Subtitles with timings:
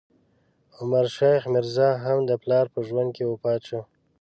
[0.79, 3.81] عمر شیخ میرزا، هم د پلار په ژوند کې وفات شو.